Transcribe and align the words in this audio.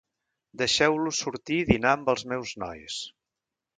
Deixeu-los 0.61 1.19
sortir 1.25 1.59
i 1.65 1.67
dinar 1.73 1.93
amb 1.99 2.11
els 2.15 2.25
meus 2.33 2.55
nois. 2.65 2.97